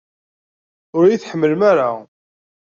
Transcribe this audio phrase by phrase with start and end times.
[0.97, 1.89] Ur iyi-tḥemmlem ara!